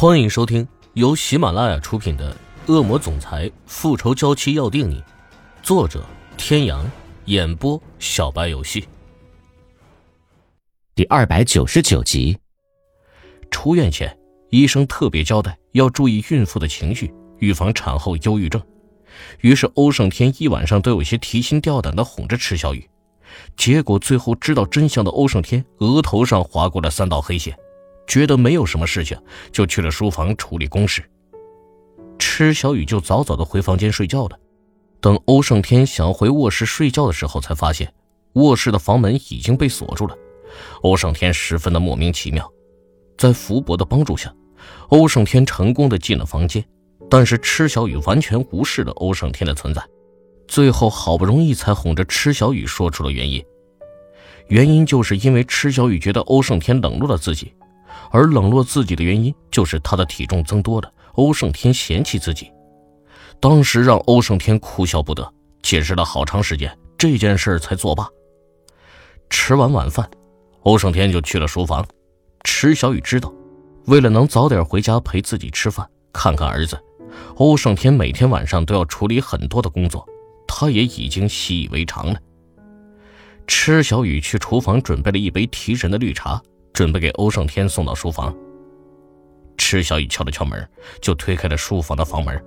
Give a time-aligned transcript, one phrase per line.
[0.00, 2.34] 欢迎收听由喜马拉雅出品的
[2.72, 4.98] 《恶魔总裁复仇娇妻要定你》，
[5.62, 6.02] 作者：
[6.38, 6.90] 天阳，
[7.26, 8.88] 演播：小白游戏。
[10.94, 12.38] 第二百九十九集。
[13.50, 14.18] 出院前，
[14.48, 18.58] 医生特别交代要注意孕妇的情绪，预防产后忧郁症。
[19.40, 22.88] 于是欧胜天一晚上都有些提心吊胆的哄着池小雨。
[23.54, 27.54] 结果最后知道真相的欧胜天额头上划过了三道黑线。
[28.10, 29.16] 觉得没有什么事情，
[29.52, 31.00] 就去了书房处理公事。
[32.18, 34.36] 池小雨就早早的回房间睡觉了。
[35.00, 37.94] 等欧胜天想回卧室睡觉的时候，才发现
[38.32, 40.16] 卧室的房门已经被锁住了。
[40.82, 42.52] 欧胜天十分的莫名其妙。
[43.16, 44.34] 在福伯的帮助下，
[44.88, 46.64] 欧胜天成功的进了房间，
[47.08, 49.80] 但是池小雨完全无视了欧胜天的存在。
[50.48, 53.40] 最后好不容易才哄着池小雨说出了原因，
[54.48, 57.54] 原因就是因为池小雨觉得欧胜天冷落了自己。
[58.10, 62.50] 而冷落自己的原因就是他的体重增多了，欧胜天嫌弃自己。
[63.40, 68.06] 当时让欧胜天哭笑不得，解释了好长时间，这件事才作罢。
[69.30, 70.10] 吃完晚饭，
[70.62, 71.86] 欧胜天就去了书房。
[72.44, 73.32] 池小雨知道，
[73.86, 76.78] 为了能早点回家陪自己吃饭、看看儿子，
[77.36, 80.06] 欧胜天每天晚上都要处理很多的工作，
[80.46, 82.20] 他也已经习以为常了。
[83.46, 86.40] 池小雨去厨房准备了一杯提神的绿茶。
[86.80, 88.34] 准备给欧胜天送到书房。
[89.58, 90.66] 池小雨敲了敲门，
[91.02, 92.42] 就推开了书房的房门。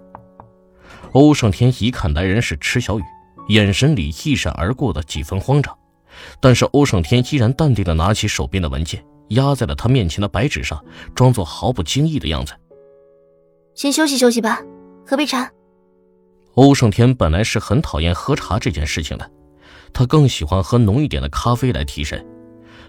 [1.11, 3.03] 欧胜天一看来人是池小雨，
[3.49, 5.77] 眼神里一闪而过的几分慌张，
[6.39, 12.53] 但是欧胜天依然淡定的拿起手边的文件，压在了他面前的白纸上，装作毫不经意的样子。
[13.75, 14.59] 先休息休息吧，
[15.05, 15.47] 喝杯茶。
[16.55, 19.29] 欧胜天本来是很讨厌喝茶这件事情的，
[19.93, 22.25] 他更喜欢喝浓一点的咖啡来提神。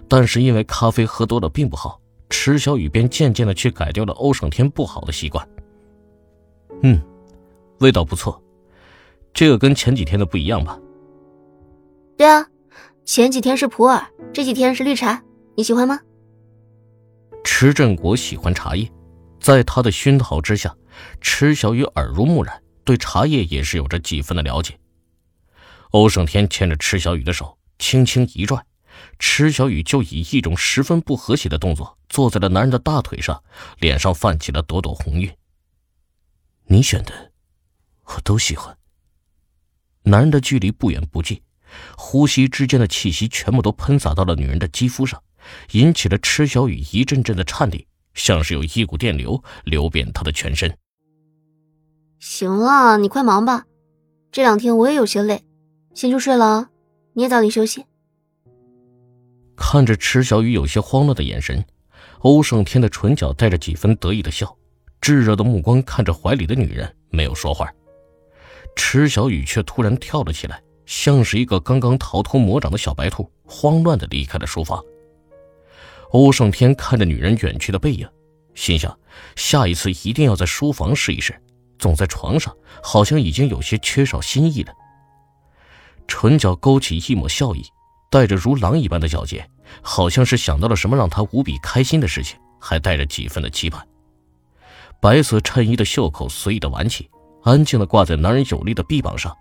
[0.07, 5.47] 但是因为咖啡喝多了并不好，池小雨便渐渐的去改掉了欧胜天不好的习惯。
[6.83, 7.01] 嗯，
[7.79, 8.41] 味道不错，
[9.33, 10.79] 这个跟前几天的不一样吧？
[12.17, 12.45] 对啊，
[13.03, 15.23] 前几天是普洱，这几天是绿茶，
[15.55, 15.99] 你喜欢吗？
[17.43, 18.91] 池振国喜欢茶叶，
[19.39, 20.75] 在他的熏陶之下，
[21.21, 24.77] 池小雨耳濡目染，对茶叶也是有着几分的了解。
[25.91, 28.63] 欧胜天牵着池小雨的手，轻轻一拽。
[29.19, 33.43] 池小雨就以一种十分不和谐的动作坐在了男人的大腿上，
[33.79, 35.31] 脸上泛起了朵朵红晕。
[36.67, 37.31] 你选的，
[38.05, 38.77] 我都喜欢。
[40.03, 41.41] 男人的距离不远不近，
[41.97, 45.21] 呼吸之间的气息全部都喷洒到了女人的肌肤上，
[45.71, 50.77] 引起了池小雨一阵阵的颤栗，像是有一股电流流遍她的全身。
[52.19, 53.65] 行了，你快忙吧，
[54.31, 55.43] 这两天我也有些累，
[55.93, 56.69] 先去睡了，
[57.13, 57.85] 你也早点休息。
[59.55, 61.63] 看着池小雨有些慌乱的眼神，
[62.19, 64.55] 欧胜天的唇角带着几分得意的笑，
[65.01, 67.71] 炙热的目光看着怀里的女人，没有说话。
[68.75, 74.83] 池小雨却突然跳了起来，像是一个刚刚逃脱魔掌的小白兔，慌乱的离开了书房。
[76.11, 78.07] 欧胜天看着女人远去的背影，
[78.53, 78.97] 心想：
[79.35, 81.33] 下一次一定要在书房试一试，
[81.79, 84.73] 总在床上好像已经有些缺少新意了。
[86.07, 87.63] 唇角勾起一抹笑意。
[88.09, 89.47] 带着如狼一般的皎洁，
[89.81, 93.85] 好像是想到了什么让他无比开心的事情，还带着几分的期盼。
[95.01, 97.09] 白色衬衣的袖口随意的挽起，
[97.43, 99.35] 安静的挂在男人有力的臂膀上。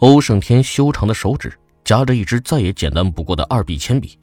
[0.00, 1.52] 欧胜天修长的手指
[1.84, 4.18] 夹着一支再也简单不过的二 B 铅笔，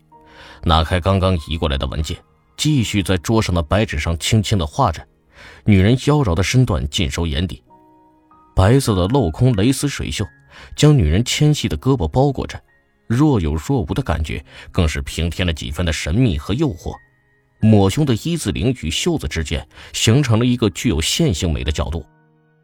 [0.64, 2.18] 拿开刚刚移过来的文件，
[2.58, 5.06] 继续在桌上的白纸上轻轻的画着。
[5.64, 7.64] 女人妖娆的身段尽收眼底，
[8.54, 10.26] 白色的镂空蕾丝水袖
[10.76, 12.62] 将女人纤细的胳膊包裹着。
[13.10, 16.94] 若有若无的感觉，更是平添了几分的神秘和诱惑。
[17.60, 22.06] 抹胸的一字领与袖子之间，形成了一个具有线性美的角度，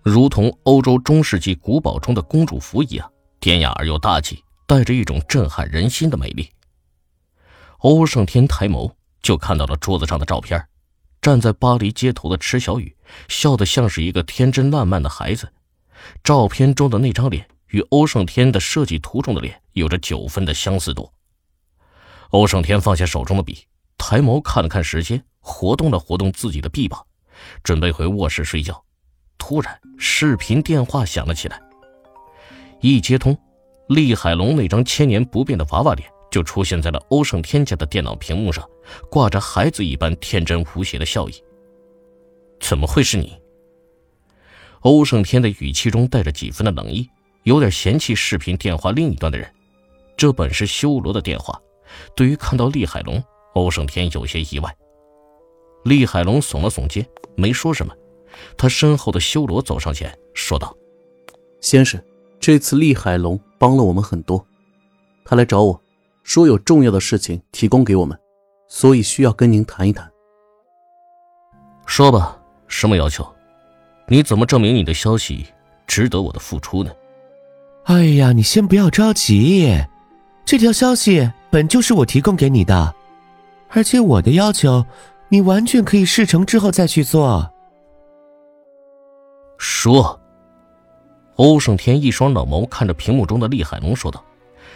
[0.04, 6.48] 如同欧洲中世纪古堡中的公主服一样，典雅而又大气，带着一种震撼人心的美丽。
[7.80, 10.64] 欧胜天抬眸，就看到了桌子上的照片，
[11.22, 12.96] 站在巴黎街头的池小雨，
[13.28, 15.52] 笑得像是一个天真烂漫的孩子。
[16.24, 17.48] 照片中的那张脸。
[17.76, 21.12] 与欧胜天的设计图中的脸有着九分的相似度。
[22.30, 23.68] 欧胜天放下手中的笔，
[23.98, 27.06] 抬眸看了看时间，活动了活动自己的臂膀，
[27.66, 28.82] 准备回卧室睡觉。
[29.38, 31.62] 突然，视频电话响了起来。
[32.80, 33.38] 一接通，
[33.90, 38.66] 厉海龙那张千年不变的娃娃脸就出现在了欧胜天家的电脑屏幕上，
[39.12, 41.34] 挂着孩子一般天真无邪的笑意。
[42.62, 43.38] 怎么会是你？
[44.80, 47.10] 欧胜天的语气中带着几分的冷意。
[47.46, 49.48] 有点嫌弃视频电话另一端的人，
[50.18, 51.60] 这本是修罗的电话。
[52.16, 54.76] 对于看到厉海龙，欧胜天有些意外。
[55.84, 57.94] 厉海龙耸了耸肩，没说什么。
[58.58, 60.76] 他身后的修罗走上前，说道
[61.62, 62.04] ：“先生，
[62.40, 64.44] 这次厉海龙帮了我们很多，
[65.24, 65.80] 他来找我，
[66.24, 68.20] 说有重要的事情提供给我们，
[68.68, 70.12] 所以需要跟您谈一谈。
[71.86, 73.24] 说吧，什么要求？
[74.08, 75.46] 你怎么证明你的消息
[75.86, 76.92] 值得我的付出呢？”
[77.86, 79.86] 哎呀，你先不要着急，
[80.44, 82.96] 这条消息本就是我提供给你的，
[83.70, 84.84] 而且我的要求，
[85.30, 87.52] 你完全可以事成之后再去做。
[89.58, 90.20] 说。
[91.36, 94.24] 欧胜天一双冷眸看着屏幕中的厉海龙，说道：“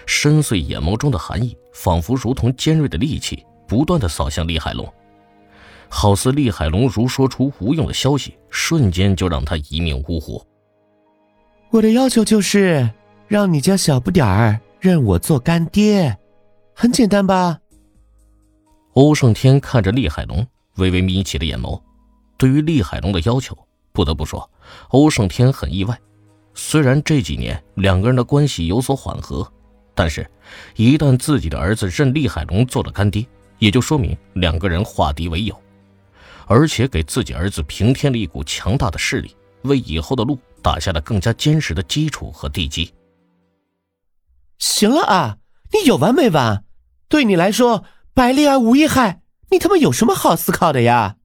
[0.06, 4.86] 深邃眼眸中的寒意，仿佛如同尖锐的利器，不断的扫向厉海龙，
[5.88, 10.40] 好似厉海龙如说出无用的消息，瞬间就让他一命呜呼。
[11.72, 12.88] 我的要求就是。”
[13.30, 16.18] 让你家小不点儿认我做干爹，
[16.74, 17.60] 很简单吧？
[18.94, 20.46] 欧胜天看着厉海龙，
[20.78, 21.80] 微微眯起了眼眸。
[22.38, 23.56] 对于厉海龙的要求，
[23.92, 24.50] 不得不说，
[24.88, 25.96] 欧胜天很意外。
[26.56, 29.48] 虽然这几年两个人的关系有所缓和，
[29.94, 30.28] 但是，
[30.76, 33.24] 一旦自己的儿子认厉海龙做了干爹，
[33.60, 35.56] 也就说明两个人化敌为友，
[36.48, 42.92] 而且给自己儿子平添了一股强大的势力，为以后的路打下了更加坚实的基础和地基。
[44.60, 45.38] 行了啊，
[45.72, 46.64] 你有完没完？
[47.08, 51.16] 对你来说，百利而无一害，你他妈有什么好思考的呀？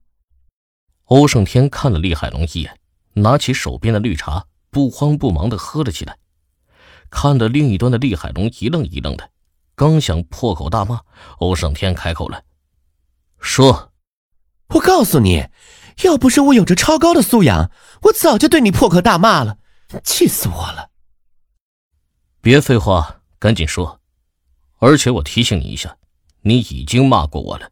[1.06, 2.78] 欧胜天看了厉海龙一眼，
[3.14, 6.16] 拿起手边的绿茶，不慌不忙的喝了起来。
[7.10, 9.30] 看着另一端的厉海龙一愣一愣的，
[9.74, 11.02] 刚想破口大骂，
[11.38, 12.44] 欧胜天开口了
[13.38, 13.92] ：“说，
[14.68, 15.48] 我告诉你，
[16.04, 17.70] 要不是我有着超高的素养，
[18.04, 19.58] 我早就对你破口大骂了，
[20.02, 20.90] 气死我了！”
[22.40, 23.20] 别废话。
[23.44, 24.00] 赶紧说，
[24.78, 25.94] 而且我提醒你一下，
[26.40, 27.70] 你已经骂过我了。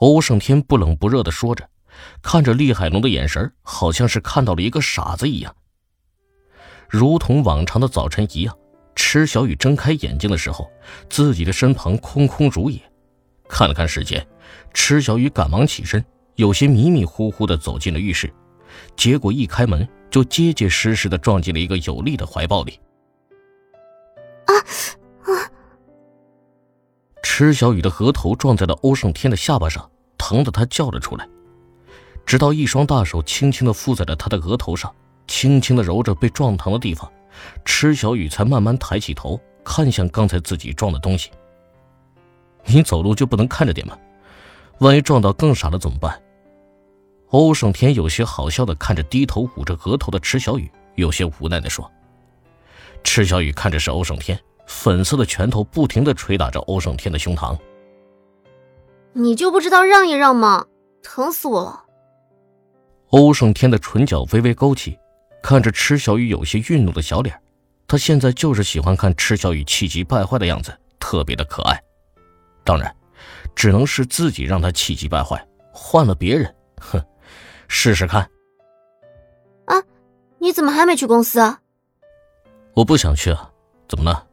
[0.00, 1.70] 欧胜天不冷不热的说着，
[2.22, 5.54] 看着厉海龙的眼神，好像是看到了一个傻子一样。
[6.90, 8.58] 如同往常的早晨一样，
[8.96, 10.68] 池小雨睁开眼睛的时候，
[11.08, 12.80] 自己的身旁空空如也。
[13.48, 14.26] 看了看时间，
[14.74, 16.04] 池小雨赶忙起身，
[16.34, 18.34] 有些迷迷糊糊的走进了浴室，
[18.96, 22.80] 结果一开门就结结实实的撞进了一个有力的怀抱里。
[24.46, 24.52] 啊
[25.24, 25.50] 啊！
[27.22, 31.28] 池小雨的额头撞在了欧胜天的下巴上，疼得他叫了出来。
[32.24, 34.94] 直到一双大手轻轻的附在了他的额头上，
[35.26, 37.10] 轻轻的揉着被撞疼的地方，
[37.64, 41.30] 池小雨才慢慢抬起头，看向刚才自己撞的东西。
[42.64, 43.98] 你走路就不能看着点吗？
[44.78, 46.20] 万一撞到更傻了怎么办？
[47.30, 51.90] 欧胜天有些好笑的看着低头捂着额头的池小雨，有些无奈的说。
[53.04, 57.58] 池小雨看着是欧胜天，粉色的拳头不停的捶打着欧胜天的胸膛。
[59.12, 60.66] 你就不知道让一让吗？
[61.02, 61.84] 疼死我了！
[63.10, 64.98] 欧胜天的唇角微微勾起，
[65.42, 67.38] 看着池小雨有些愠怒的小脸，
[67.86, 71.78] 他现在就是喜欢看池小雨气急败坏的样子，特别的可爱。
[72.64, 72.94] 当然，
[73.54, 77.04] 只能是自己让他气急败坏，换了别人，哼，
[77.68, 78.22] 试试看。
[79.66, 79.82] 啊，
[80.38, 81.60] 你怎么还没去公司啊？
[82.74, 83.50] 我不想去啊，
[83.86, 84.26] 怎么了？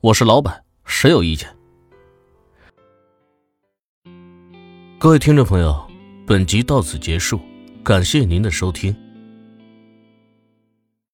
[0.00, 1.48] 我是老板，谁有意见？
[4.96, 5.90] 各位听众朋友，
[6.24, 7.40] 本集到此结束，
[7.82, 8.94] 感谢您的收听。